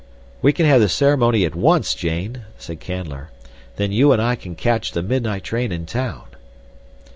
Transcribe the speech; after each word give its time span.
"We 0.41 0.51
can 0.51 0.65
have 0.65 0.81
the 0.81 0.89
ceremony 0.89 1.45
at 1.45 1.53
once, 1.53 1.93
Jane," 1.93 2.41
said 2.57 2.79
Canler. 2.79 3.27
"Then 3.75 3.91
you 3.91 4.11
and 4.13 4.19
I 4.19 4.35
can 4.35 4.55
catch 4.55 4.93
the 4.93 5.03
midnight 5.03 5.43
train 5.43 5.71
in 5.71 5.85
town." 5.85 6.23